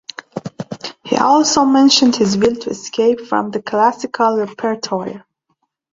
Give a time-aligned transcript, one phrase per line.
[1.03, 5.27] He also mentioned his will to escape from the classical repertoire.